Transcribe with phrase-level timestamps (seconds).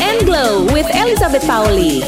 [0.00, 2.00] and Glow with Elizabeth Pauli.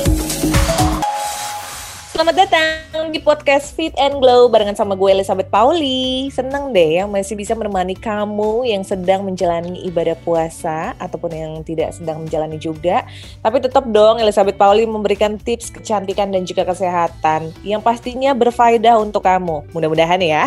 [2.14, 6.31] Selamat datang di podcast Fit and Glow barengan sama gue Elizabeth Pauli.
[6.31, 11.91] Seneng deh yang masih bisa menemani kamu yang sedang menjalani ibadah puasa ataupun yang tidak
[11.91, 13.02] sedang menjalani juga.
[13.43, 19.27] Tapi tetap dong Elizabeth Pauli memberikan tips kecantikan dan juga kesehatan yang pastinya berfaedah untuk
[19.27, 19.66] kamu.
[19.75, 20.46] Mudah-mudahan ya.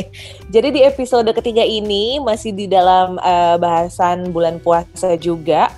[0.54, 5.72] Jadi di episode ketiga ini masih di dalam uh, bahasan bulan puasa juga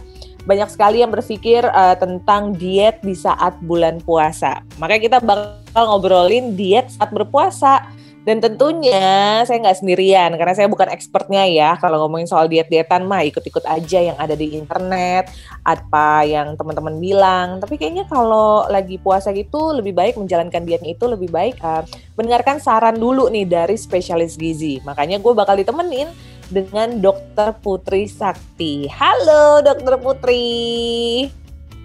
[0.48, 4.64] banyak sekali yang berpikir uh, tentang diet di saat bulan puasa.
[4.80, 7.84] Makanya kita bakal ngobrolin diet saat berpuasa.
[8.28, 11.80] Dan tentunya saya nggak sendirian karena saya bukan expertnya ya.
[11.80, 15.32] Kalau ngomongin soal diet-dietan mah ikut-ikut aja yang ada di internet,
[15.64, 17.56] apa yang teman-teman bilang.
[17.56, 21.80] Tapi kayaknya kalau lagi puasa gitu lebih baik menjalankan dietnya itu lebih baik uh,
[22.20, 24.76] mendengarkan saran dulu nih dari spesialis gizi.
[24.84, 26.12] Makanya gue bakal ditemenin
[26.48, 28.88] dengan Dokter Putri Sakti.
[28.88, 30.48] Halo Dokter Putri.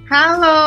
[0.08, 0.60] Halo.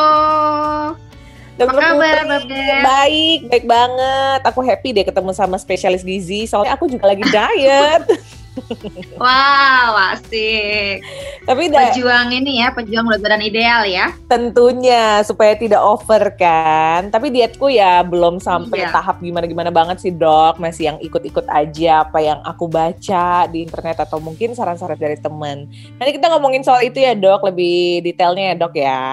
[1.57, 4.39] Dokter Apa kabar, Putri, baik, baik banget.
[4.45, 6.45] Aku happy deh ketemu sama spesialis gizi.
[6.45, 8.05] Soalnya aku juga lagi diet.
[9.21, 11.03] wow, asik.
[11.47, 14.13] Tapi pejuang ini ya, pejuang berat badan ideal ya.
[14.27, 17.09] Tentunya supaya tidak over kan.
[17.13, 18.91] Tapi dietku ya belum sampai iya.
[18.91, 20.59] tahap gimana-gimana banget sih dok.
[20.59, 25.69] Masih yang ikut-ikut aja apa yang aku baca di internet atau mungkin saran-saran dari temen.
[25.97, 29.05] Nanti kita ngomongin soal itu ya dok, lebih detailnya ya dok ya.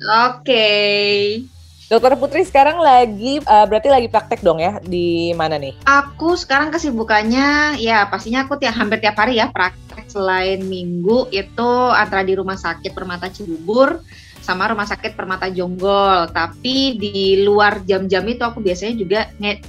[0.00, 0.40] Oke.
[0.48, 1.59] Okay.
[1.90, 5.74] Dokter Putri sekarang lagi uh, berarti lagi praktek dong ya di mana nih?
[5.82, 11.70] Aku sekarang kesibukannya ya pastinya aku tiap hampir tiap hari ya praktek selain minggu itu
[11.90, 14.06] antara di rumah sakit Permata Cibubur
[14.38, 16.30] sama rumah sakit Permata Jonggol.
[16.30, 19.20] Tapi di luar jam-jam itu aku biasanya juga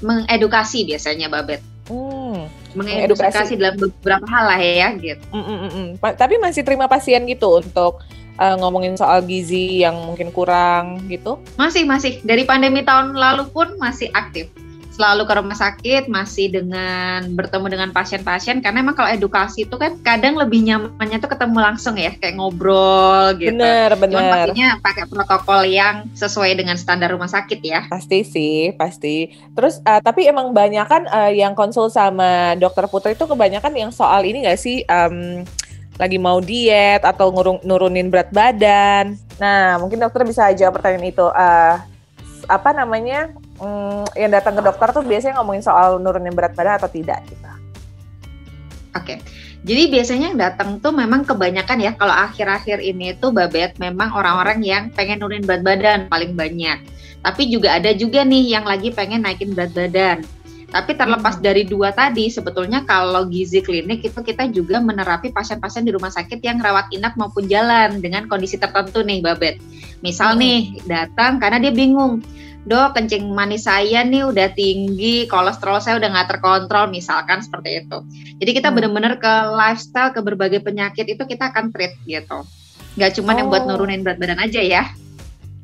[0.05, 1.65] mengedukasi biasanya Babet.
[1.89, 2.45] Hmm,
[2.77, 5.25] mengedukasi dalam beberapa hal lah ya gitu.
[5.33, 5.87] Mm -mm -mm.
[5.97, 8.05] Tapi masih terima pasien gitu untuk
[8.39, 11.41] uh, ngomongin soal gizi yang mungkin kurang gitu?
[11.57, 12.21] Masih, masih.
[12.21, 14.47] Dari pandemi tahun lalu pun masih aktif.
[14.91, 19.95] Selalu ke rumah sakit, masih dengan bertemu dengan pasien-pasien karena emang kalau edukasi itu kan
[20.03, 23.55] kadang lebih nyamannya tuh ketemu langsung ya, kayak ngobrol gitu.
[23.55, 24.19] Bener, bener.
[24.19, 27.87] Cuman pastinya pakai protokol yang sesuai dengan standar rumah sakit ya.
[27.87, 29.31] Pasti sih, pasti.
[29.55, 33.91] Terus uh, tapi emang banyak kan uh, yang konsul sama dokter Putri itu kebanyakan yang
[33.95, 35.47] soal ini gak sih um,
[36.01, 39.13] lagi mau diet atau ngurung, nurunin berat badan.
[39.37, 41.29] Nah, mungkin dokter bisa jawab pertanyaan itu.
[41.29, 41.77] Uh,
[42.49, 43.29] apa namanya?
[43.61, 47.45] Um, yang datang ke dokter tuh biasanya ngomongin soal nurunin berat badan atau tidak gitu.
[47.45, 47.61] Oke.
[48.97, 49.17] Okay.
[49.61, 54.65] Jadi biasanya yang datang tuh memang kebanyakan ya kalau akhir-akhir ini tuh babet memang orang-orang
[54.65, 56.81] yang pengen nurunin berat badan paling banyak.
[57.21, 60.25] Tapi juga ada juga nih yang lagi pengen naikin berat badan.
[60.71, 61.43] Tapi terlepas hmm.
[61.43, 66.39] dari dua tadi, sebetulnya kalau gizi klinik itu kita juga menerapi pasien-pasien di rumah sakit
[66.39, 69.59] yang rawat inap maupun jalan dengan kondisi tertentu nih, Babet.
[69.99, 70.39] Misal hmm.
[70.39, 72.23] nih datang karena dia bingung,
[72.63, 77.97] dok kencing manis saya nih udah tinggi, kolesterol saya udah nggak terkontrol, misalkan seperti itu.
[78.39, 78.75] Jadi kita hmm.
[78.79, 82.47] benar-benar ke lifestyle, ke berbagai penyakit itu kita akan treat gitu.
[82.95, 83.37] Nggak cuma oh.
[83.43, 83.75] yang buat oh.
[83.75, 84.87] nurunin berat badan aja ya.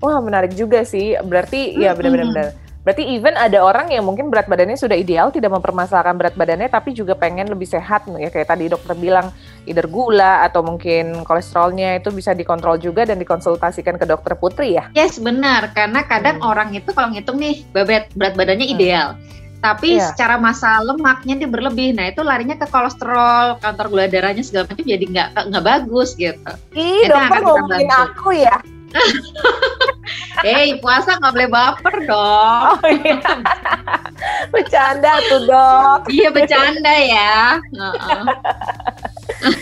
[0.03, 1.15] Wah menarik juga sih.
[1.15, 1.95] Berarti ya hmm.
[1.95, 6.39] ya benar-benar Berarti even ada orang yang mungkin berat badannya sudah ideal, tidak mempermasalahkan berat
[6.39, 9.27] badannya, tapi juga pengen lebih sehat, ya kayak tadi dokter bilang,
[9.67, 14.87] either gula atau mungkin kolesterolnya itu bisa dikontrol juga dan dikonsultasikan ke dokter Putri ya?
[14.95, 15.75] Yes, benar.
[15.75, 16.47] Karena kadang hmm.
[16.47, 18.75] orang itu kalau ngitung nih, berat, berat badannya hmm.
[18.79, 19.19] ideal.
[19.59, 20.07] Tapi yeah.
[20.07, 24.87] secara masa lemaknya dia berlebih, nah itu larinya ke kolesterol, kantor gula darahnya segala macam
[24.87, 26.51] jadi nggak nggak bagus gitu.
[26.71, 28.63] Ih, dokter ngomongin aku ya.
[30.45, 32.77] Eh, puasa nggak boleh baper dong.
[32.77, 33.17] Oh, iya.
[34.53, 35.99] bercanda tuh dok.
[36.13, 37.35] iya bercanda ya.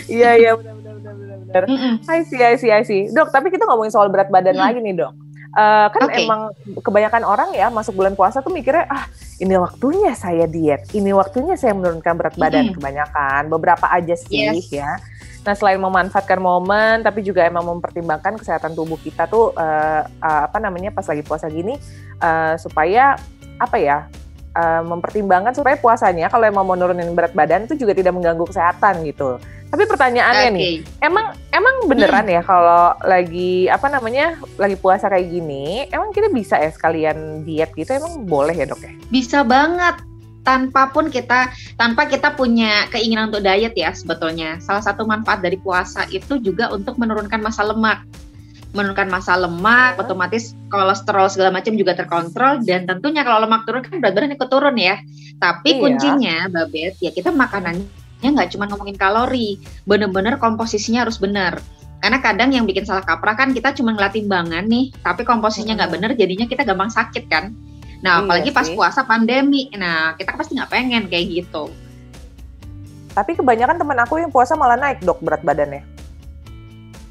[0.06, 1.64] Iya iya benar benar benar benar.
[2.06, 3.08] I see I see I see.
[3.08, 4.62] Dok, tapi kita ngomongin soal berat badan mm.
[4.62, 5.12] lagi nih dok.
[5.56, 6.28] Uh, kan okay.
[6.28, 6.52] emang
[6.84, 9.08] kebanyakan orang ya masuk bulan puasa tuh mikirnya ah
[9.40, 12.74] ini waktunya saya diet, ini waktunya saya menurunkan berat badan mm.
[12.76, 13.42] kebanyakan.
[13.48, 14.68] Beberapa aja sih yes.
[14.68, 15.00] ya.
[15.46, 20.58] Nah, selain memanfaatkan momen, tapi juga emang mempertimbangkan kesehatan tubuh kita tuh uh, uh, apa
[20.58, 21.78] namanya pas lagi puasa gini
[22.18, 23.14] uh, supaya
[23.62, 24.10] apa ya
[24.58, 29.06] uh, mempertimbangkan supaya puasanya kalau emang mau nurunin berat badan itu juga tidak mengganggu kesehatan
[29.06, 29.38] gitu.
[29.66, 30.58] Tapi pertanyaannya okay.
[30.58, 32.34] nih, emang emang beneran hmm.
[32.38, 37.70] ya kalau lagi apa namanya lagi puasa kayak gini, emang kita bisa ya sekalian diet
[37.74, 37.94] gitu?
[37.94, 38.90] Emang boleh ya dok ya?
[39.10, 40.02] Bisa banget
[40.46, 44.62] tanpa pun kita tanpa kita punya keinginan untuk diet ya sebetulnya.
[44.62, 48.06] Salah satu manfaat dari puasa itu juga untuk menurunkan masa lemak.
[48.70, 53.98] Menurunkan masa lemak, otomatis kolesterol segala macam juga terkontrol dan tentunya kalau lemak turun kan
[53.98, 55.02] berat badan ikut turun ya.
[55.42, 55.80] Tapi iya.
[55.82, 61.58] kuncinya Babet ya kita makanannya nggak cuma ngomongin kalori, bener-bener komposisinya harus benar
[61.96, 65.90] Karena kadang yang bikin salah kaprah kan kita cuma ngeliat timbangan nih, tapi komposisinya nggak
[65.90, 65.96] hmm.
[65.96, 67.56] bener, jadinya kita gampang sakit kan.
[68.04, 71.72] Nah, iya apalagi pas puasa pandemi, nah kita pasti nggak pengen kayak gitu.
[73.16, 75.80] Tapi kebanyakan teman aku yang puasa malah naik dok berat badannya.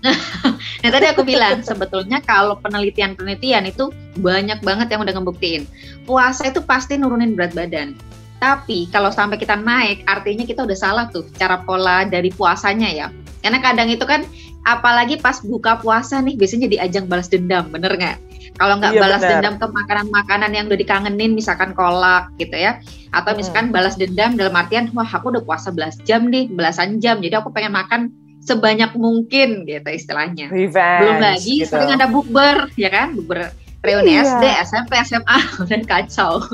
[0.86, 3.90] nah tadi aku bilang sebetulnya kalau penelitian-penelitian itu
[4.22, 5.66] banyak banget yang udah ngebuktiin
[6.06, 7.98] puasa itu pasti nurunin berat badan.
[8.38, 13.08] Tapi kalau sampai kita naik, artinya kita udah salah tuh cara pola dari puasanya ya.
[13.42, 14.22] Karena kadang itu kan,
[14.68, 18.18] apalagi pas buka puasa nih, biasanya jadi ajang balas dendam, bener nggak?
[18.56, 19.32] Kalau nggak iya, balas bener.
[19.36, 22.80] dendam ke makanan-makanan yang udah dikangenin, misalkan kolak gitu ya,
[23.12, 23.76] atau misalkan hmm.
[23.76, 27.52] balas dendam dalam artian, wah aku udah puasa belas jam nih, belasan jam, jadi aku
[27.52, 28.02] pengen makan
[28.46, 30.48] sebanyak mungkin gitu istilahnya.
[30.48, 31.76] Revenge, Belum lagi gitu.
[31.76, 33.12] sering ada bukber, ya kan?
[33.18, 33.52] Bukber
[33.84, 34.24] reuni iya.
[34.24, 35.38] SD, SMP, SMA,
[35.70, 36.40] dan kacau.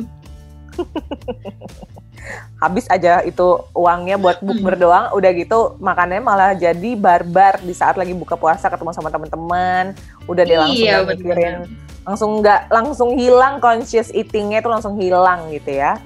[2.62, 7.98] Habis aja itu uangnya buat bukber doang, udah gitu makannya malah jadi barbar di saat
[7.98, 9.98] lagi buka puasa ketemu sama teman-teman,
[10.30, 11.66] udah dia langsung iya, mikirin
[12.02, 16.02] langsung nggak langsung hilang conscious eatingnya itu langsung hilang gitu ya.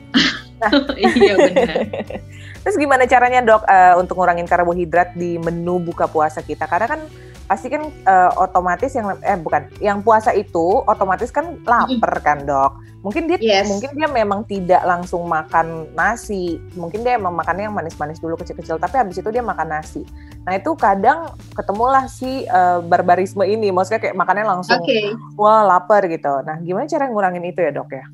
[0.60, 1.76] Nah, iya benar.
[2.66, 6.66] Terus gimana caranya dok uh, untuk ngurangin karbohidrat di menu buka puasa kita?
[6.66, 7.02] Karena kan
[7.46, 12.74] pasti kan uh, otomatis yang eh bukan yang puasa itu otomatis kan lapar kan dok
[13.06, 13.70] mungkin dia yes.
[13.70, 18.82] mungkin dia memang tidak langsung makan nasi mungkin dia emang makannya yang manis-manis dulu kecil-kecil
[18.82, 20.02] tapi habis itu dia makan nasi
[20.46, 25.12] nah itu kadang ketemulah si uh, barbarisme ini maksudnya kayak makannya langsung okay.
[25.34, 28.06] wah lapar gitu nah gimana cara ngurangin itu ya dok ya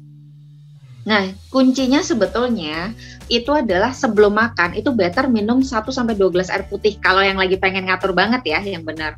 [1.02, 2.94] Nah, kuncinya sebetulnya
[3.26, 7.42] itu adalah sebelum makan itu better minum 1 sampai 2 gelas air putih kalau yang
[7.42, 9.18] lagi pengen ngatur banget ya yang benar.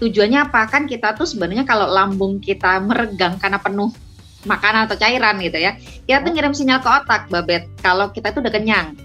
[0.00, 3.92] Tujuannya apa kan kita tuh sebenarnya kalau lambung kita meregang karena penuh
[4.48, 5.76] makanan atau cairan gitu ya.
[6.08, 8.96] Kita tuh ngirim sinyal ke otak, Babet, kalau kita tuh udah kenyang.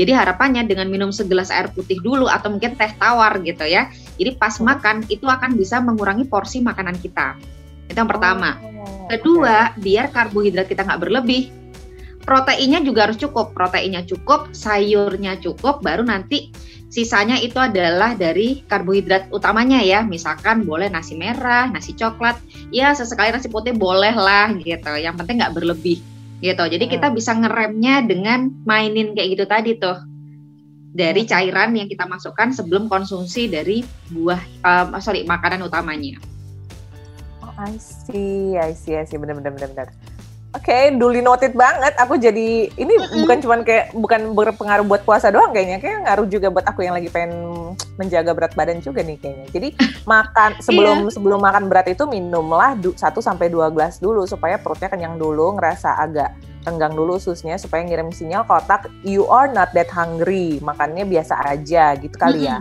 [0.00, 3.92] Jadi harapannya dengan minum segelas air putih dulu atau mungkin teh tawar gitu ya.
[4.16, 7.36] Jadi pas makan itu akan bisa mengurangi porsi makanan kita.
[7.84, 8.56] Itu yang pertama.
[8.64, 11.60] Oh, Kedua, biar karbohidrat kita nggak berlebih
[12.24, 13.52] proteinnya juga harus cukup.
[13.56, 16.52] Proteinnya cukup, sayurnya cukup, baru nanti
[16.90, 20.04] sisanya itu adalah dari karbohidrat utamanya ya.
[20.04, 22.38] Misalkan boleh nasi merah, nasi coklat,
[22.70, 24.92] ya sesekali nasi putih boleh lah gitu.
[24.94, 25.98] Yang penting nggak berlebih
[26.40, 26.64] gitu.
[26.64, 27.16] Jadi kita hmm.
[27.16, 29.96] bisa ngeremnya dengan mainin kayak gitu tadi tuh
[30.90, 31.30] dari hmm.
[31.30, 36.18] cairan yang kita masukkan sebelum konsumsi dari buah, um, sorry makanan utamanya.
[37.40, 39.88] Oh, I see, I see, I see, benar-benar benar.
[40.50, 41.94] Oke, okay, duly noted banget.
[41.94, 43.22] Aku jadi ini mm-hmm.
[43.22, 46.98] bukan cuman kayak bukan berpengaruh buat puasa doang kayaknya, kayak ngaruh juga buat aku yang
[46.98, 47.30] lagi pengen
[47.94, 49.46] menjaga berat badan juga nih kayaknya.
[49.54, 49.68] Jadi
[50.10, 51.14] makan sebelum yeah.
[51.14, 56.02] sebelum makan berat itu minumlah 1 sampai 2 gelas dulu supaya perutnya kenyang dulu, ngerasa
[56.02, 56.34] agak
[56.66, 61.46] renggang dulu ususnya supaya ngirim sinyal ke otak you are not that hungry, makannya biasa
[61.46, 62.50] aja gitu kali mm-hmm.
[62.50, 62.58] ya.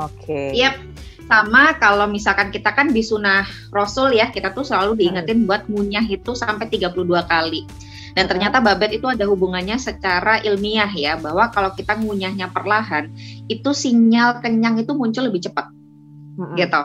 [0.00, 0.16] Oke.
[0.16, 0.48] Okay.
[0.56, 0.91] Yep
[1.26, 5.48] sama kalau misalkan kita kan di sunnah Rasul ya, kita tuh selalu diingetin hmm.
[5.48, 6.92] buat ngunyah itu sampai 32
[7.26, 7.64] kali.
[8.12, 13.08] Dan ternyata babet itu ada hubungannya secara ilmiah ya, bahwa kalau kita ngunyahnya perlahan,
[13.48, 15.72] itu sinyal kenyang itu muncul lebih cepat.
[16.36, 16.56] Hmm.
[16.56, 16.82] Gitu.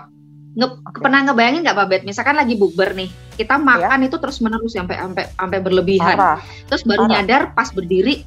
[0.58, 1.02] Nge okay.
[1.04, 2.02] Pernah ngebayangin nggak babet?
[2.08, 3.64] Misalkan lagi bukber nih, kita iya.
[3.64, 4.06] makan ya.
[4.10, 6.18] itu terus menerus sampai sampai sampai berlebihan.
[6.18, 6.40] Parah.
[6.66, 7.14] Terus baru Parah.
[7.22, 8.26] nyadar pas berdiri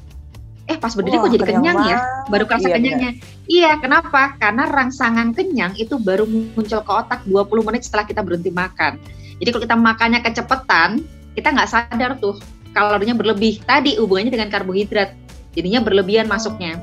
[0.69, 1.89] eh pas berdiri Wah, kok jadi kenyang, kenyang.
[1.89, 1.97] Ya
[2.29, 3.11] baru kerasa iya, kenyangnya.
[3.17, 3.49] bener.
[3.49, 4.21] iya kenapa?
[4.37, 9.01] Karena rangsangan kenyang itu baru muncul ke otak 20 menit setelah kita berhenti makan.
[9.41, 10.89] Jadi kalau kita makannya kecepatan
[11.33, 12.37] kita nggak sadar tuh
[12.75, 13.63] kalorinya berlebih.
[13.63, 15.15] Tadi hubungannya dengan karbohidrat.
[15.51, 16.79] Jadinya berlebihan masuknya.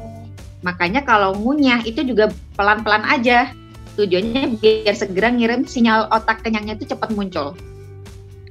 [0.61, 3.54] Makanya kalau ngunyah itu juga pelan-pelan aja.
[3.97, 7.56] Tujuannya biar segera ngirim sinyal otak kenyangnya itu cepat muncul.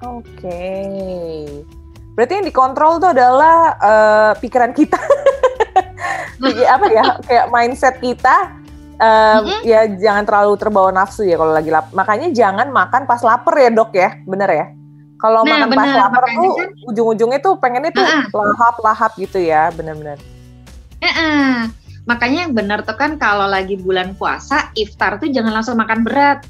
[0.04, 0.26] Oke.
[0.44, 1.77] okay.
[2.18, 4.98] Berarti yang dikontrol tuh adalah uh, pikiran kita.
[6.74, 7.06] apa ya?
[7.22, 8.58] Kayak mindset kita.
[8.98, 9.62] Um, mm-hmm.
[9.62, 11.94] Ya jangan terlalu terbawa nafsu ya kalau lagi lapar.
[11.94, 14.66] Makanya jangan makan pas lapar ya dok ya, bener ya?
[15.22, 19.70] Kalau nah, makan bener, pas lapar tuh kan, ujung-ujungnya tuh pengennya tuh lahap-lahap gitu ya,
[19.78, 20.18] bener-bener.
[20.98, 21.70] Uh-uh.
[22.10, 26.42] Makanya yang benar tuh kan kalau lagi bulan puasa, iftar tuh jangan langsung makan berat.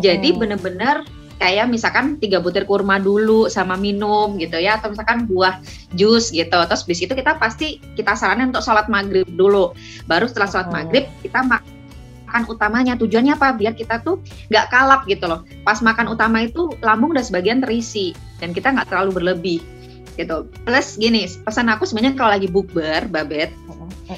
[0.00, 1.04] Jadi bener-bener
[1.38, 5.62] kayak misalkan tiga butir kurma dulu sama minum gitu ya atau misalkan buah
[5.94, 6.58] jus gitu.
[6.58, 9.72] Terus bis itu kita pasti kita saranin untuk sholat maghrib dulu.
[10.10, 10.74] Baru setelah sholat oh.
[10.74, 12.98] maghrib kita makan utamanya.
[12.98, 13.54] Tujuannya apa?
[13.54, 14.18] Biar kita tuh
[14.50, 15.46] nggak kalap gitu loh.
[15.62, 19.60] Pas makan utama itu lambung udah sebagian terisi dan kita nggak terlalu berlebih
[20.18, 20.50] gitu.
[20.66, 23.54] Plus gini pesan aku sebenarnya kalau lagi bukber babet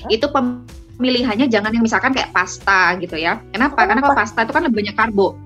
[0.08, 3.44] itu pemilihannya jangan yang misalkan kayak pasta gitu ya.
[3.52, 3.84] Kenapa?
[3.84, 5.36] Karena kalau pasta itu kan lebih banyak karbo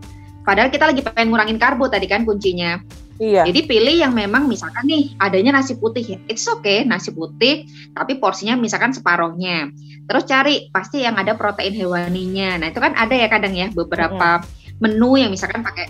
[0.44, 2.78] Padahal kita lagi pengen ngurangin karbo tadi kan kuncinya.
[3.16, 3.46] Iya.
[3.46, 8.18] Jadi pilih yang memang misalkan nih adanya nasi putih ya, it's okay nasi putih, tapi
[8.18, 9.70] porsinya misalkan separohnya.
[10.04, 12.58] Terus cari pasti yang ada protein hewaninya.
[12.58, 14.82] Nah itu kan ada ya kadang ya beberapa hmm.
[14.82, 15.88] menu yang misalkan pakai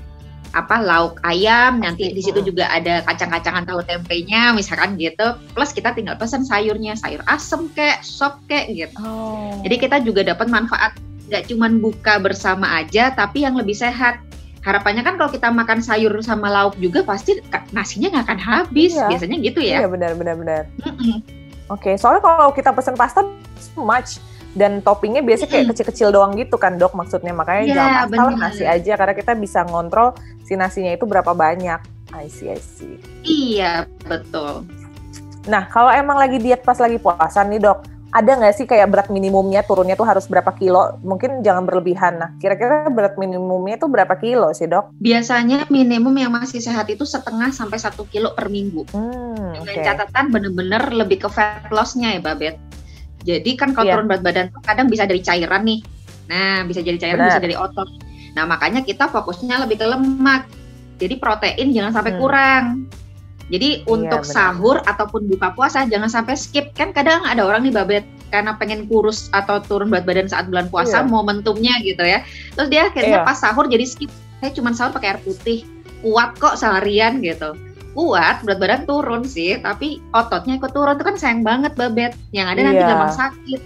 [0.54, 5.34] apa lauk ayam, nanti di situ juga ada kacang-kacangan tahu tempenya, misalkan gitu.
[5.50, 8.94] Plus kita tinggal pesan sayurnya, sayur asem kek, sop kek gitu.
[9.02, 9.58] Oh.
[9.66, 10.94] Jadi kita juga dapat manfaat
[11.26, 14.22] nggak cuman buka bersama aja, tapi yang lebih sehat
[14.64, 17.36] harapannya kan kalau kita makan sayur sama lauk juga pasti
[17.76, 18.96] nasinya nggak akan habis.
[18.96, 19.08] Iya.
[19.12, 19.76] biasanya gitu ya.
[19.84, 20.62] Iya benar benar benar.
[20.80, 21.16] Mm -mm.
[21.68, 23.20] oke okay, soalnya kalau kita pesen pasta
[23.60, 24.18] so much.
[24.54, 27.34] Dan toppingnya biasanya kayak kecil-kecil doang gitu kan dok maksudnya.
[27.34, 30.14] Makanya yeah, jangan asal nasi aja karena kita bisa ngontrol
[30.46, 31.82] si nasinya itu berapa banyak.
[32.14, 33.02] I see I see.
[33.26, 34.62] Iya betul.
[35.50, 37.82] Nah kalau emang lagi diet pas lagi puasa nih dok
[38.14, 41.02] ada nggak sih kayak berat minimumnya turunnya tuh harus berapa kilo?
[41.02, 42.22] Mungkin jangan berlebihan.
[42.22, 44.94] Nah, kira-kira berat minimumnya tuh berapa kilo sih dok?
[45.02, 48.86] Biasanya minimum yang masih sehat itu setengah sampai satu kilo per minggu.
[48.94, 49.82] Hmm, Dengan okay.
[49.82, 52.54] catatan bener-bener lebih ke fat lossnya ya Babet.
[53.26, 53.98] Jadi kan kalau yeah.
[53.98, 55.82] turun berat badan tuh kadang bisa dari cairan nih.
[56.30, 57.30] Nah, bisa jadi cairan, Benar.
[57.34, 57.88] bisa dari otot.
[58.38, 60.46] Nah, makanya kita fokusnya lebih ke lemak.
[61.02, 62.20] Jadi protein jangan sampai hmm.
[62.22, 62.64] kurang.
[63.52, 64.32] Jadi iya, untuk benar.
[64.32, 66.72] sahur ataupun buka puasa jangan sampai skip.
[66.72, 70.72] Kan kadang ada orang nih babet karena pengen kurus atau turun berat badan saat bulan
[70.72, 71.08] puasa iya.
[71.08, 72.24] momentumnya gitu ya.
[72.56, 73.28] Terus dia akhirnya iya.
[73.28, 74.08] pas sahur jadi skip.
[74.40, 75.68] Saya cuma sahur pakai air putih.
[76.00, 77.52] Kuat kok seharian gitu.
[77.92, 82.16] Kuat berat badan turun sih, tapi ototnya ikut turun itu kan sayang banget babet.
[82.32, 82.66] Yang ada iya.
[82.66, 83.60] nanti gampang sakit.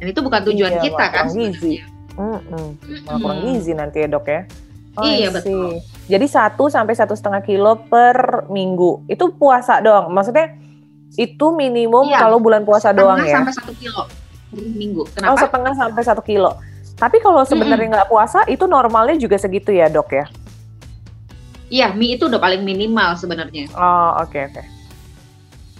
[0.00, 1.24] Dan itu bukan tujuan iya, kita kan.
[1.28, 1.74] Gizi.
[2.16, 2.66] Mm -mm.
[3.06, 4.48] Malah kurang gizi nanti ya dok ya.
[4.98, 5.78] Oh, iya betul.
[6.10, 9.06] Jadi satu sampai satu setengah kilo per minggu.
[9.06, 10.10] Itu puasa doang.
[10.10, 10.58] Maksudnya
[11.14, 12.22] itu minimum iya.
[12.22, 13.34] kalau bulan puasa setengah doang ya.
[13.38, 14.02] sampai satu kilo
[14.50, 15.02] per minggu.
[15.14, 15.30] Kenapa?
[15.30, 16.50] Oh setengah sampai satu kilo.
[16.98, 18.14] Tapi kalau sebenarnya nggak -hmm.
[18.14, 20.26] puasa itu normalnya juga segitu ya dok ya?
[21.70, 23.70] Iya, mie itu udah paling minimal sebenarnya.
[23.78, 24.58] Oh oke okay, oke.
[24.58, 24.66] Okay.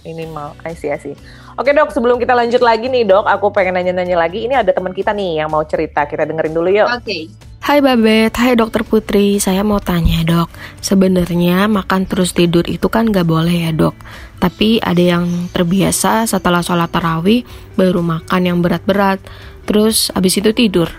[0.01, 1.13] Minimal, I see, I see.
[1.59, 4.49] Oke dok, sebelum kita lanjut lagi nih dok, aku pengen nanya-nanya lagi.
[4.49, 6.89] Ini ada teman kita nih yang mau cerita, kita dengerin dulu yuk.
[6.89, 7.05] Oke.
[7.05, 7.50] Okay.
[7.61, 10.49] Hai Babet, hai dokter Putri, saya mau tanya dok,
[10.81, 13.93] sebenarnya makan terus tidur itu kan gak boleh ya dok,
[14.41, 17.45] tapi ada yang terbiasa setelah sholat tarawih
[17.77, 19.21] baru makan yang berat-berat,
[19.69, 20.89] terus abis itu tidur.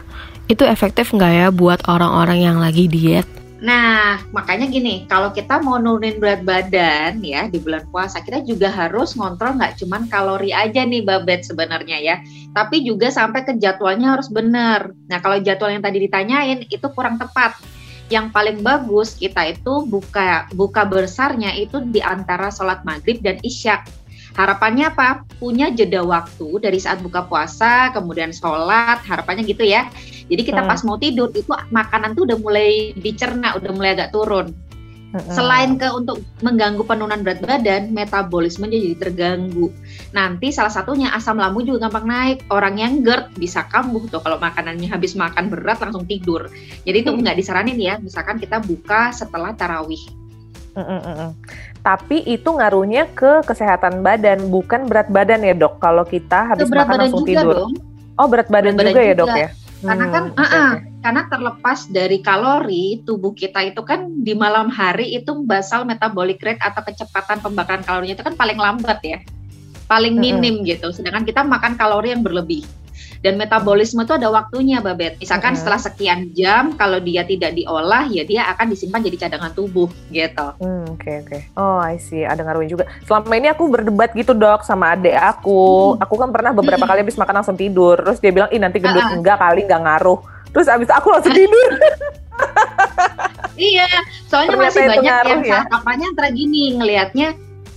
[0.47, 3.42] Itu efektif nggak ya buat orang-orang yang lagi diet?
[3.63, 8.67] Nah, makanya gini, kalau kita mau nurunin berat badan ya di bulan puasa, kita juga
[8.67, 12.19] harus ngontrol nggak cuman kalori aja nih Babet sebenarnya ya,
[12.51, 14.91] tapi juga sampai ke jadwalnya harus benar.
[15.07, 17.55] Nah, kalau jadwal yang tadi ditanyain itu kurang tepat.
[18.11, 23.87] Yang paling bagus kita itu buka buka besarnya itu di antara sholat maghrib dan isyak
[24.33, 25.29] Harapannya apa?
[25.37, 29.93] Punya jeda waktu dari saat buka puasa, kemudian sholat, harapannya gitu ya.
[30.33, 30.71] Jadi kita hmm.
[30.73, 34.57] pas mau tidur itu makanan tuh udah mulai dicerna, udah mulai agak turun.
[35.13, 35.29] Hmm.
[35.29, 39.69] Selain ke untuk mengganggu penurunan berat badan, metabolisme jadi terganggu.
[40.17, 42.39] Nanti salah satunya asam lambung juga gampang naik.
[42.49, 46.49] Orang yang GERD bisa kambuh tuh kalau makanannya habis makan berat langsung tidur.
[46.89, 48.01] Jadi itu nggak disaranin ya.
[48.01, 50.01] Misalkan kita buka setelah tarawih.
[51.85, 55.77] Tapi itu ngaruhnya ke kesehatan badan, bukan berat badan ya dok.
[55.77, 57.69] Kalau kita habis berat makan langsung tidur.
[57.69, 57.77] Dong.
[58.17, 59.49] Oh berat badan, berat juga, juga ya dok ya.
[59.83, 60.71] Karena kan, hmm, uh -uh,
[61.03, 66.63] karena terlepas dari kalori, tubuh kita itu kan di malam hari itu basal metabolic rate
[66.63, 69.19] atau kecepatan pembakaran kalorinya itu kan paling lambat ya,
[69.91, 70.71] paling minim -hmm.
[70.71, 70.95] gitu.
[70.95, 72.63] Sedangkan kita makan kalori yang berlebih
[73.23, 75.15] dan metabolisme itu ada waktunya Babet.
[75.23, 79.87] Misalkan setelah sekian jam kalau dia tidak diolah ya dia akan disimpan jadi cadangan tubuh
[80.11, 80.47] gitu.
[80.59, 81.31] Hmm, oke okay, oke.
[81.31, 81.41] Okay.
[81.55, 82.27] Oh, I see.
[82.27, 82.85] Ada ngaruhnya juga.
[83.07, 85.95] Selama ini aku berdebat gitu, Dok, sama adek aku.
[85.97, 86.03] Hmm.
[86.03, 86.91] Aku kan pernah beberapa hmm.
[86.91, 87.95] kali habis makan langsung tidur.
[88.03, 89.19] Terus dia bilang, "Ih, nanti gendut." Uh -uh.
[89.23, 90.19] Enggak kali, enggak ngaruh.
[90.51, 91.71] Terus abis aku langsung tidur.
[93.71, 93.89] iya,
[94.27, 95.53] soalnya Ternyata masih banyak yang ya?
[95.55, 97.29] saat kampanye antara gini ngelihatnya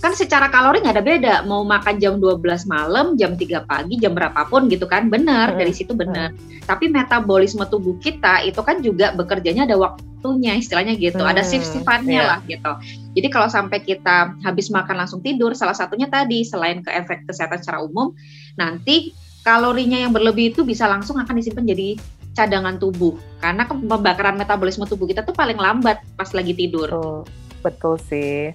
[0.06, 2.38] kan secara kalori nggak ada beda mau makan jam 12
[2.70, 5.58] malam jam 3 pagi jam berapapun gitu kan benar hmm.
[5.58, 6.62] dari situ benar hmm.
[6.62, 11.32] tapi metabolisme tubuh kita itu kan juga bekerjanya ada waktunya istilahnya gitu hmm.
[11.34, 12.30] ada shift sifatnya yeah.
[12.30, 12.72] lah gitu
[13.18, 17.58] jadi kalau sampai kita habis makan langsung tidur salah satunya tadi selain ke efek kesehatan
[17.58, 18.14] secara umum
[18.54, 19.10] nanti
[19.42, 21.98] kalorinya yang berlebih itu bisa langsung akan disimpan jadi
[22.38, 27.18] cadangan tubuh karena pembakaran metabolisme tubuh kita tuh paling lambat pas lagi tidur betul,
[27.66, 28.54] betul sih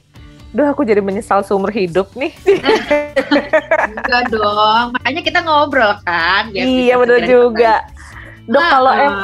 [0.51, 2.35] Duh aku jadi menyesal seumur hidup nih.
[3.87, 6.51] Enggak dong, makanya kita ngobrol kan.
[6.51, 7.87] iya betul juga.
[8.51, 9.15] Dok nah, kalau em,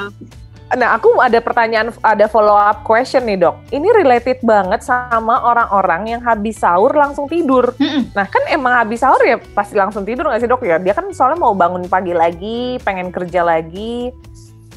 [0.80, 3.60] nah aku ada pertanyaan, ada follow up question nih dok.
[3.76, 7.76] Ini related banget sama orang-orang yang habis sahur langsung tidur.
[7.76, 8.08] Mm-mm.
[8.16, 10.80] Nah kan emang habis sahur ya pasti langsung tidur nggak sih dok ya?
[10.80, 14.16] Dia kan soalnya mau bangun pagi lagi, pengen kerja lagi.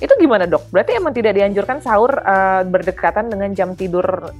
[0.02, 0.66] Itu gimana dok?
[0.74, 4.34] Berarti emang tidak dianjurkan sahur uh, berdekatan dengan jam tidur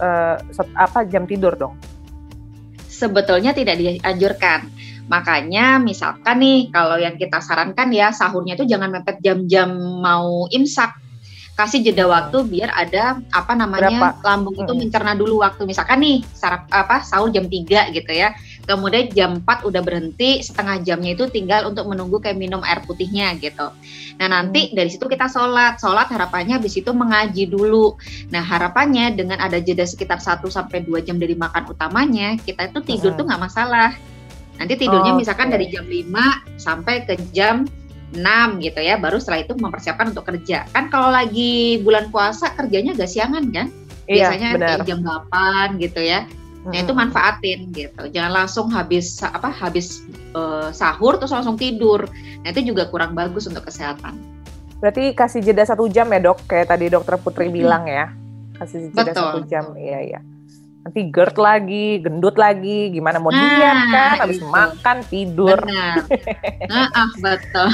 [0.00, 0.36] uh,
[0.76, 1.74] apa jam tidur dong?
[2.86, 4.72] Sebetulnya tidak dianjurkan.
[5.06, 9.70] Makanya misalkan nih kalau yang kita sarankan ya sahurnya itu jangan mepet jam-jam
[10.02, 11.06] mau imsak
[11.56, 14.28] kasih jeda waktu biar ada apa namanya Berapa?
[14.28, 14.80] lambung itu hmm.
[14.84, 19.62] mencerna dulu waktu misalkan nih sarap apa sahur jam 3 gitu ya kemudian jam 4
[19.64, 23.70] udah berhenti setengah jamnya itu tinggal untuk menunggu kayak minum air putihnya gitu
[24.18, 24.74] nah nanti hmm.
[24.74, 27.94] dari situ kita sholat sholat harapannya habis itu mengaji dulu
[28.28, 32.82] nah harapannya dengan ada jeda sekitar 1 sampai dua jam dari makan utamanya kita itu
[32.82, 33.18] tidur hmm.
[33.22, 33.90] tuh nggak masalah
[34.58, 35.54] nanti tidurnya oh, misalkan okay.
[35.54, 37.64] dari jam 5 sampai ke jam
[38.14, 40.64] 6 gitu ya, baru setelah itu mempersiapkan untuk kerja.
[40.70, 43.66] Kan kalau lagi bulan puasa kerjanya agak siangan kan?
[44.06, 44.78] Iya, Biasanya benar.
[44.86, 46.24] jam 8 gitu ya.
[46.66, 48.02] Nah, itu manfaatin gitu.
[48.10, 50.02] Jangan langsung habis apa habis
[50.34, 52.10] uh, sahur terus langsung tidur.
[52.42, 54.18] Nah, itu juga kurang bagus untuk kesehatan.
[54.82, 57.54] Berarti kasih jeda satu jam ya, Dok, kayak tadi Dokter Putri hmm.
[57.54, 58.10] bilang ya.
[58.58, 59.14] Kasih jeda Betul.
[59.14, 59.64] satu jam.
[59.78, 60.20] Iya, iya
[60.86, 64.46] nanti GERD lagi, gendut lagi, gimana mau diet nah, kan, habis itu.
[64.46, 65.58] makan tidur.
[65.58, 66.06] Benar.
[66.70, 67.68] nah, ah, betul.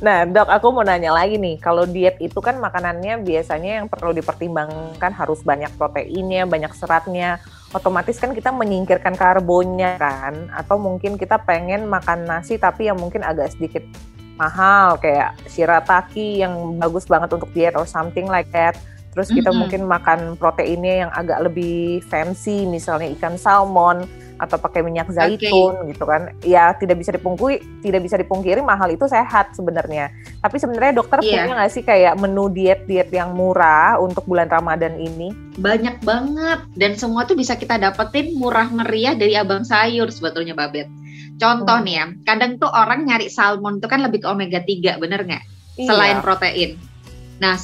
[0.00, 1.60] Nah, dok, aku mau nanya lagi nih.
[1.60, 7.42] Kalau diet itu kan makanannya biasanya yang perlu dipertimbangkan harus banyak proteinnya, banyak seratnya.
[7.70, 13.22] Otomatis kan kita menyingkirkan karbonnya kan, atau mungkin kita pengen makan nasi tapi yang mungkin
[13.22, 13.86] agak sedikit
[14.34, 18.74] mahal kayak shirataki yang bagus banget untuk diet or something like that.
[19.14, 19.58] Terus kita mm -hmm.
[19.58, 24.06] mungkin makan proteinnya yang agak lebih fancy, misalnya ikan salmon
[24.40, 25.92] atau pakai minyak zaitun okay.
[25.92, 26.32] gitu kan.
[26.40, 30.08] Ya tidak bisa dipungkiri, tidak bisa dipungkiri mahal itu sehat sebenarnya.
[30.40, 31.44] Tapi sebenarnya dokter yeah.
[31.44, 35.30] punya nggak sih kayak menu diet-diet yang murah untuk bulan Ramadan ini?
[35.60, 40.88] Banyak banget dan semua tuh bisa kita dapetin murah meriah dari abang sayur sebetulnya Babet.
[41.40, 41.86] Contoh hmm.
[41.88, 45.44] nih ya, kadang tuh orang nyari salmon itu kan lebih ke omega 3, bener nggak?
[45.80, 45.88] Iya.
[45.88, 46.76] Selain protein.
[47.40, 47.56] Nah,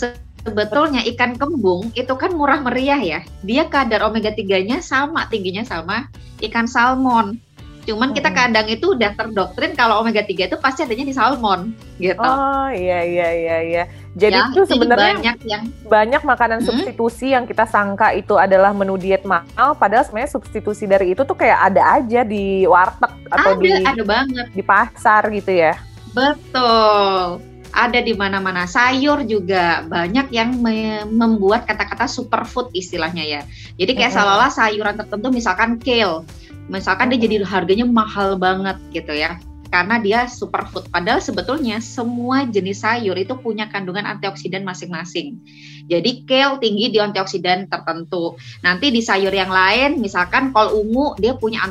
[0.47, 3.21] sebetulnya ikan kembung itu kan murah meriah ya.
[3.43, 6.07] Dia kadar omega 3-nya sama tingginya sama
[6.39, 7.43] ikan salmon.
[7.87, 11.71] Cuman kita kadang itu udah terdoktrin kalau omega 3 itu pasti adanya di salmon
[12.03, 12.19] gitu.
[12.19, 13.85] Oh iya iya iya iya.
[14.19, 16.67] Jadi ya, itu sebenarnya banyak yang banyak makanan hmm?
[16.67, 21.37] substitusi yang kita sangka itu adalah menu diet mahal padahal sebenarnya substitusi dari itu tuh
[21.37, 25.79] kayak ada aja di warteg atau ada, di ada banget di pasar gitu ya.
[26.11, 28.67] Betul ada di mana-mana.
[28.67, 33.41] Sayur juga banyak yang me membuat kata-kata superfood istilahnya ya.
[33.79, 34.27] Jadi kayak mm -hmm.
[34.27, 36.27] seolah-olah sayuran tertentu misalkan kale,
[36.67, 37.23] misalkan mm -hmm.
[37.23, 40.89] dia jadi harganya mahal banget gitu ya karena dia superfood.
[40.89, 45.39] Padahal sebetulnya semua jenis sayur itu punya kandungan antioksidan masing-masing.
[45.87, 48.35] Jadi kale tinggi di antioksidan tertentu.
[48.67, 51.63] Nanti di sayur yang lain, misalkan kol ungu dia punya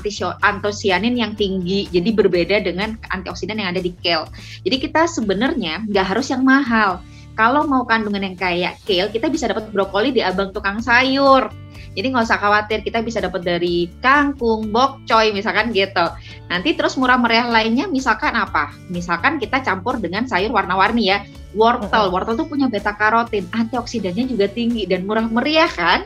[0.44, 1.92] antosianin yang tinggi.
[1.92, 4.32] Jadi berbeda dengan antioksidan yang ada di kale.
[4.64, 7.04] Jadi kita sebenarnya nggak harus yang mahal.
[7.36, 11.65] Kalau mau kandungan yang kayak kale, kita bisa dapat brokoli di abang tukang sayur
[11.96, 16.12] jadi nggak usah khawatir, kita bisa dapat dari kangkung, bokcoy misalkan gitu.
[16.52, 18.76] Nanti terus murah meriah lainnya misalkan apa?
[18.92, 21.24] Misalkan kita campur dengan sayur warna-warni ya.
[21.56, 26.04] Wortel, wortel tuh punya beta karotin, antioksidannya juga tinggi dan murah meriah kan?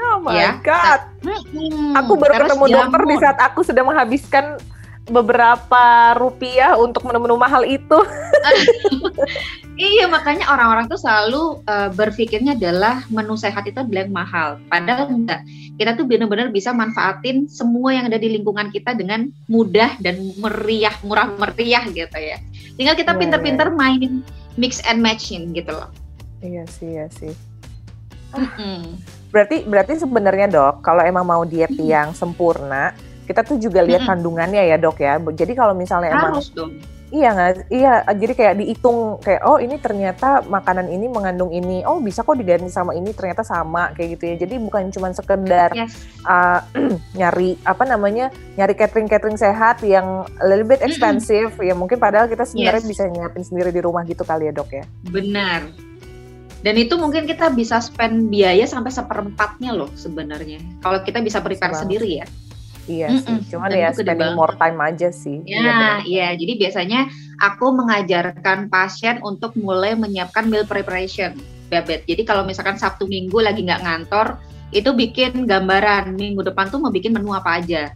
[0.00, 0.56] Oh my ya.
[0.64, 1.00] god.
[1.20, 2.72] Hmm, aku baru ketemu jamun.
[2.72, 4.44] dokter di saat aku sudah menghabiskan
[5.12, 8.00] beberapa rupiah untuk menu-menu mahal itu.
[9.76, 14.48] iya, makanya orang-orang tuh selalu uh, berpikirnya adalah menu sehat itu adalah yang mahal.
[14.72, 15.44] Padahal enggak.
[15.76, 20.96] Kita tuh benar-benar bisa manfaatin semua yang ada di lingkungan kita dengan mudah dan meriah,
[21.04, 22.40] murah meriah gitu ya.
[22.80, 23.84] Tinggal kita iya, pinter-pinter yeah, yeah.
[23.84, 24.14] mainin
[24.56, 25.92] mix and matching gitu loh.
[26.40, 27.32] Iya sih, iya sih.
[28.32, 28.80] Ah.
[29.28, 34.10] Berarti berarti sebenarnya dok, kalau emang mau diet yang sempurna, kita tuh juga lihat hmm.
[34.10, 35.18] kandungannya ya dok ya.
[35.18, 36.72] Jadi kalau misalnya Harus emang dong.
[37.12, 37.68] Iya nggak?
[37.68, 41.84] Iya, jadi kayak dihitung kayak oh ini ternyata makanan ini mengandung ini.
[41.84, 44.34] Oh bisa kok diganti sama ini ternyata sama kayak gitu ya.
[44.40, 45.92] Jadi bukan cuma sekedar yes.
[46.24, 46.64] uh,
[47.20, 51.68] nyari apa namanya nyari catering catering sehat yang a little bit expensive mm-hmm.
[51.68, 52.88] ya mungkin padahal kita sebenarnya yes.
[52.88, 54.84] bisa nyiapin sendiri di rumah gitu kali ya dok ya.
[55.12, 55.68] Benar.
[56.64, 60.64] Dan itu mungkin kita bisa spend biaya sampai seperempatnya loh sebenarnya.
[60.80, 62.26] Kalau kita bisa prepare sendiri ya.
[62.90, 63.22] Iya mm -mm.
[63.22, 65.38] sih, cuman Dan ya spending more time aja sih.
[65.46, 66.34] Ya, iya.
[66.34, 67.06] Jadi biasanya
[67.38, 71.38] aku mengajarkan pasien untuk mulai menyiapkan meal preparation,
[71.70, 72.02] Babet.
[72.10, 74.34] Jadi kalau misalkan Sabtu Minggu lagi nggak ngantor,
[74.74, 77.94] itu bikin gambaran minggu depan tuh mau bikin menu apa aja.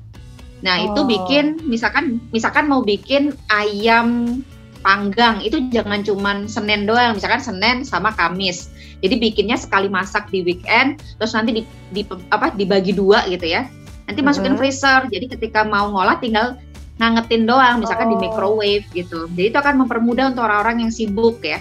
[0.62, 0.86] Nah, oh.
[0.94, 4.38] itu bikin misalkan misalkan mau bikin ayam
[4.86, 8.70] panggang itu jangan cuman Senin doang, misalkan Senin sama Kamis.
[9.02, 13.66] Jadi bikinnya sekali masak di weekend, terus nanti di, di apa dibagi dua gitu ya
[14.06, 14.60] nanti masukin mm -hmm.
[14.62, 15.00] freezer.
[15.10, 16.56] Jadi ketika mau ngolah tinggal
[16.96, 18.12] ngangetin doang misalkan oh.
[18.14, 19.28] di microwave gitu.
[19.36, 21.60] Jadi itu akan mempermudah untuk orang-orang yang sibuk ya.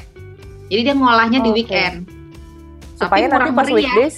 [0.72, 2.08] Jadi dia ngolahnya oh, di weekend.
[2.96, 3.76] Supaya Tapi nanti pas meriah.
[3.92, 4.18] weekdays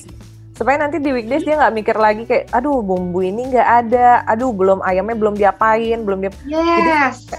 [0.58, 4.26] supaya nanti di weekdays dia nggak mikir lagi kayak aduh bumbu ini nggak ada.
[4.26, 6.50] Aduh belum ayamnya belum diapain belum dia yes.
[6.82, 6.92] jadi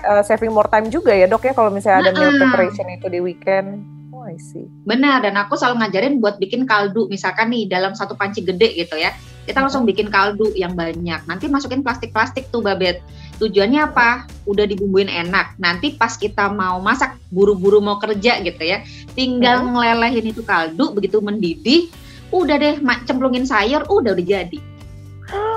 [0.06, 3.18] uh, saving more time juga ya dok ya kalau misalnya ada meal preparation itu di
[3.18, 3.82] weekend.
[4.14, 4.70] Oh I see.
[4.86, 7.10] Benar dan aku selalu ngajarin buat bikin kaldu.
[7.10, 9.10] Misalkan nih dalam satu panci gede gitu ya
[9.48, 11.24] kita langsung bikin kaldu yang banyak.
[11.24, 13.00] Nanti masukin plastik-plastik tuh babet.
[13.40, 14.28] Tujuannya apa?
[14.44, 15.56] Udah dibumbuin enak.
[15.56, 18.84] Nanti pas kita mau masak buru-buru mau kerja gitu ya
[19.16, 21.88] tinggal ngelelehin itu kaldu begitu mendidih
[22.28, 22.76] udah deh
[23.08, 24.60] cemplungin sayur udah udah jadi.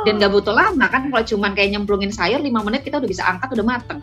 [0.08, 3.24] Dan gak butuh lama kan kalau cuman kayak nyemplungin sayur 5 menit kita udah bisa
[3.28, 4.00] angkat udah mateng.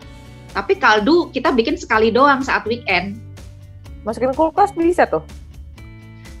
[0.53, 3.17] Tapi kaldu kita bikin sekali doang saat weekend.
[4.05, 5.25] Masukin kulkas bisa tuh?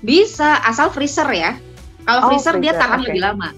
[0.05, 1.57] Bisa asal freezer ya
[2.03, 3.05] kalau oh, freezer, freezer dia tahan okay.
[3.11, 3.49] lebih lama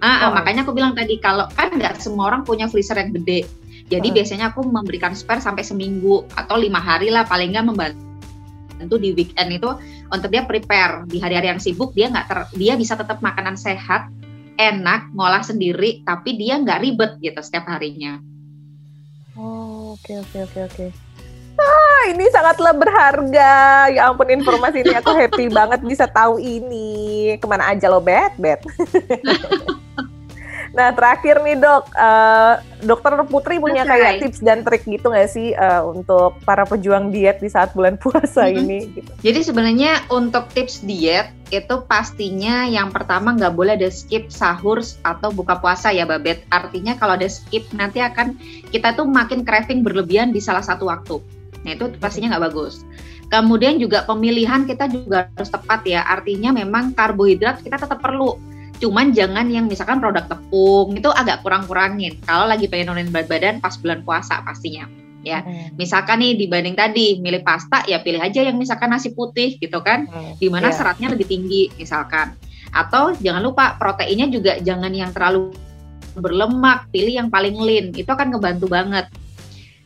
[0.00, 0.30] ah, oh.
[0.34, 3.48] makanya aku bilang tadi kalau kan nggak semua orang punya freezer yang gede
[3.88, 4.14] jadi uh.
[4.14, 8.08] biasanya aku memberikan spare sampai seminggu atau lima hari lah paling nggak membantu
[8.78, 9.70] tentu di weekend itu
[10.14, 14.06] untuk dia prepare di hari-hari yang sibuk dia nggak ter dia bisa tetap makanan sehat
[14.54, 18.22] enak ngolah sendiri tapi dia nggak ribet gitu setiap harinya
[19.34, 21.07] oh oke oke oke oke ah
[22.10, 23.54] ini sangatlah berharga
[23.90, 28.34] ya ampun informasi ini aku happy banget bisa tahu ini ke mana aja lo bet
[28.38, 28.62] bet
[30.76, 33.98] Nah terakhir nih dok, uh, dokter Putri punya okay.
[33.98, 37.96] kayak tips dan trik gitu nggak sih uh, untuk para pejuang diet di saat bulan
[37.96, 38.60] puasa mm -hmm.
[38.60, 38.78] ini?
[38.92, 39.10] Gitu.
[39.24, 45.32] Jadi sebenarnya untuk tips diet itu pastinya yang pertama nggak boleh ada skip sahur atau
[45.32, 46.44] buka puasa ya Babet.
[46.52, 48.36] Artinya kalau ada skip nanti akan
[48.68, 51.37] kita tuh makin craving berlebihan di salah satu waktu.
[51.66, 52.84] Nah itu pastinya nggak bagus.
[53.28, 56.04] Kemudian juga pemilihan kita juga harus tepat ya.
[56.06, 58.40] Artinya memang karbohidrat kita tetap perlu
[58.78, 62.14] Cuman jangan yang misalkan produk tepung itu agak kurang-kurangin.
[62.22, 64.86] Kalau lagi pengen nurunin berat badan pas bulan puasa pastinya
[65.26, 65.42] ya.
[65.42, 65.74] Hmm.
[65.74, 70.06] Misalkan nih dibanding tadi milih pasta ya pilih aja yang misalkan nasi putih gitu kan.
[70.06, 70.38] Hmm.
[70.38, 70.76] Di mana yeah.
[70.78, 72.38] seratnya lebih tinggi misalkan.
[72.70, 75.50] Atau jangan lupa proteinnya juga jangan yang terlalu
[76.18, 77.90] berlemak, pilih yang paling lean.
[77.94, 79.10] Itu akan ngebantu banget.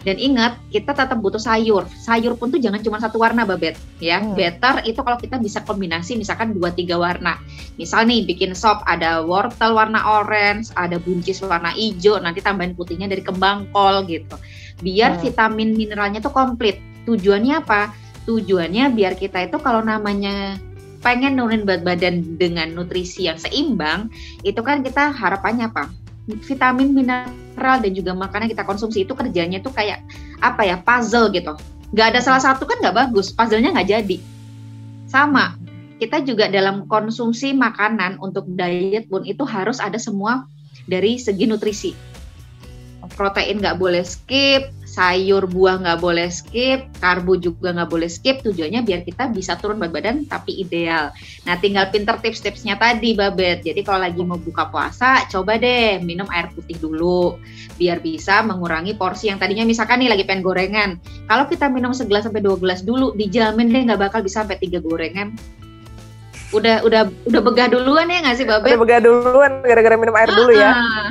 [0.02, 1.86] Dan ingat, kita tetap butuh sayur.
[1.86, 3.78] Sayur pun tuh jangan cuma satu warna, Babet.
[4.02, 4.34] Ya, hmm.
[4.34, 7.38] better itu kalau kita bisa kombinasi misalkan dua tiga warna.
[7.78, 13.06] Misal nih bikin sop ada wortel warna orange, ada buncis warna hijau, nanti tambahin putihnya
[13.06, 14.34] dari kembang kol gitu.
[14.82, 15.22] Biar hmm.
[15.22, 16.82] vitamin mineralnya tuh komplit.
[17.06, 17.94] Tujuannya apa?
[18.26, 20.58] Tujuannya biar kita itu kalau namanya
[21.02, 24.06] pengen nurunin berat badan dengan nutrisi yang seimbang,
[24.46, 25.90] itu kan kita harapannya apa?
[26.26, 30.02] Vitamin mineral dan juga makanan kita konsumsi itu kerjanya tuh kayak
[30.38, 31.58] apa ya puzzle gitu.
[31.92, 34.16] Nggak ada salah satu kan nggak bagus puzzlenya nggak jadi.
[35.10, 35.58] Sama
[35.98, 40.46] kita juga dalam konsumsi makanan untuk diet pun itu harus ada semua
[40.86, 41.92] dari segi nutrisi.
[43.18, 48.44] Protein nggak boleh skip sayur buah nggak boleh skip, karbo juga nggak boleh skip.
[48.44, 51.08] Tujuannya biar kita bisa turun berat badan tapi ideal.
[51.48, 53.64] Nah, tinggal pinter tips-tipsnya tadi, Babet.
[53.64, 57.40] Jadi kalau lagi mau buka puasa, coba deh minum air putih dulu,
[57.80, 61.00] biar bisa mengurangi porsi yang tadinya misalkan nih lagi pengen gorengan.
[61.24, 64.76] Kalau kita minum segelas sampai dua gelas dulu, dijamin deh nggak bakal bisa sampai tiga
[64.84, 65.32] gorengan
[66.52, 68.76] udah udah udah begah duluan ya nggak sih Babet?
[68.76, 70.76] Udah begah duluan gara-gara minum air dulu ya.
[70.76, 71.08] Ah,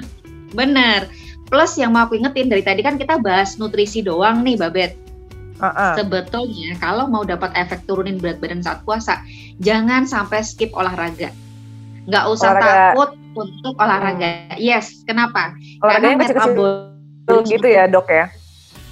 [0.53, 1.09] bener.
[1.51, 4.95] Plus yang mau aku ingetin dari tadi kan kita bahas nutrisi doang nih, Babet.
[5.59, 5.99] Uh-uh.
[5.99, 9.19] Sebetulnya kalau mau dapat efek turunin berat badan saat puasa,
[9.59, 11.29] jangan sampai skip olahraga.
[12.07, 12.71] Nggak usah olahraga.
[12.95, 14.29] takut untuk olahraga.
[14.55, 14.57] Hmm.
[14.57, 15.53] Yes, kenapa?
[15.83, 18.25] Olahraga Karena metabolisme gitu ya, dok ya?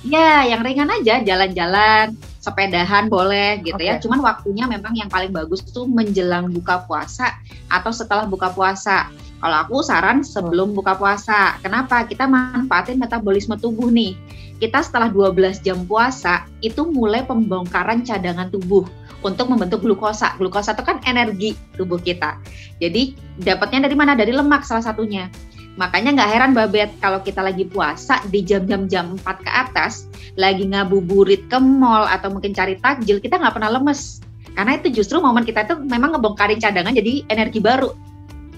[0.04, 3.94] Ya, yang ringan aja, jalan-jalan, sepedahan boleh gitu okay.
[3.94, 4.02] ya.
[4.02, 7.36] Cuman waktunya memang yang paling bagus tuh menjelang buka puasa
[7.68, 9.12] atau setelah buka puasa.
[9.40, 11.56] Kalau aku saran sebelum buka puasa.
[11.64, 12.04] Kenapa?
[12.08, 14.16] Kita manfaatin metabolisme tubuh nih.
[14.60, 18.84] Kita setelah 12 jam puasa itu mulai pembongkaran cadangan tubuh
[19.24, 20.36] untuk membentuk glukosa.
[20.36, 22.36] Glukosa itu kan energi tubuh kita.
[22.84, 24.16] Jadi dapatnya dari mana?
[24.16, 25.32] Dari lemak salah satunya.
[25.80, 30.68] Makanya nggak heran Babet kalau kita lagi puasa di jam-jam jam 4 ke atas, lagi
[30.68, 34.20] ngabuburit ke mall atau mungkin cari takjil, kita nggak pernah lemes.
[34.60, 37.96] Karena itu justru momen kita itu memang ngebongkarin cadangan jadi energi baru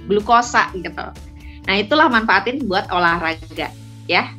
[0.09, 1.05] glukosa gitu.
[1.69, 3.69] Nah itulah manfaatin buat olahraga
[4.09, 4.33] ya.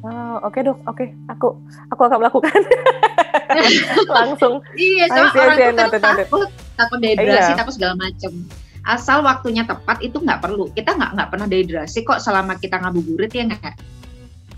[0.00, 1.08] Oh, oke okay, dok, oke, okay.
[1.28, 1.58] aku
[1.90, 2.54] aku akan melakukan
[4.16, 4.62] langsung.
[4.78, 7.58] Iya, soalnya orang itu kan takut, takut dehidrasi, iya.
[7.58, 8.32] takut segala macam.
[8.88, 10.72] Asal waktunya tepat itu nggak perlu.
[10.72, 13.76] Kita nggak nggak pernah dehidrasi kok selama kita ngabuburit ya nggak.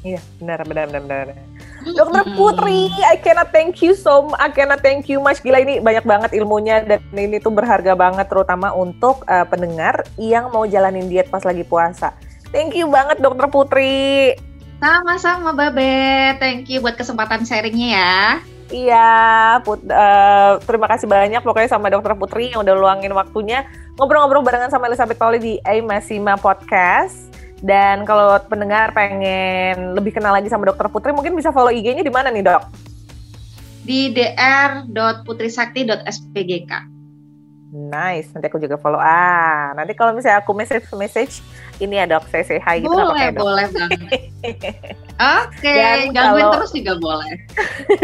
[0.01, 1.27] Iya, benar, benar, benar, benar.
[1.81, 4.41] Dokter Putri, I cannot thank you so much.
[4.41, 5.45] I cannot thank you much.
[5.45, 10.49] Gila ini banyak banget ilmunya dan ini tuh berharga banget terutama untuk uh, pendengar yang
[10.53, 12.17] mau jalanin diet pas lagi puasa.
[12.49, 14.37] Thank you banget Dokter Putri.
[14.81, 16.37] Sama-sama Babe.
[16.41, 18.17] Thank you buat kesempatan sharingnya ya.
[18.71, 23.67] Iya, put, uh, terima kasih banyak pokoknya sama Dokter Putri yang udah luangin waktunya
[23.99, 27.27] ngobrol-ngobrol barengan sama Elizabeth Pauli di A Masima Podcast.
[27.61, 32.15] Dan kalau pendengar pengen lebih kenal lagi sama Dokter Putri, mungkin bisa follow IG-nya di
[32.15, 32.63] mana nih dok?
[33.85, 36.73] Di dr.putrisakti.spgk.
[37.71, 38.99] Nice, nanti aku juga follow.
[38.99, 41.43] Ah, nanti kalau misalnya aku message message
[41.83, 43.43] ini ya dok, saya say hi gitu Boleh, dok.
[43.43, 44.01] boleh banget.
[45.21, 47.33] Oke, okay, gangguin kalau, terus juga boleh.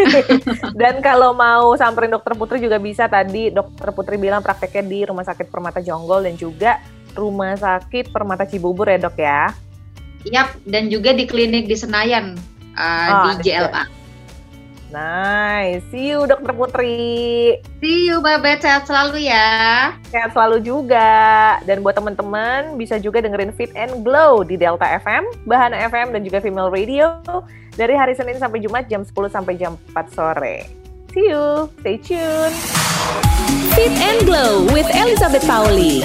[0.80, 5.24] dan kalau mau samperin dokter Putri juga bisa tadi dokter Putri bilang prakteknya di Rumah
[5.24, 6.76] Sakit Permata Jonggol dan juga
[7.16, 9.48] Rumah Sakit Permata Cibubur ya dok ya.
[10.28, 12.36] Yap, dan juga di klinik di Senayan
[12.76, 14.05] uh, oh, di JLA.
[14.90, 15.82] Nice.
[15.90, 17.58] See you Dokter Putri.
[17.82, 18.62] See you Babet.
[18.62, 19.90] Sehat selalu ya.
[20.10, 21.58] Sehat selalu juga.
[21.66, 26.22] Dan buat teman-teman bisa juga dengerin Fit and Glow di Delta FM, Bahana FM dan
[26.22, 27.18] juga Female Radio
[27.74, 30.66] dari hari Senin sampai Jumat jam 10 sampai jam 4 sore.
[31.10, 31.66] See you.
[31.82, 32.56] Stay tuned.
[33.74, 36.04] Fit and Glow with Elizabeth Pauli.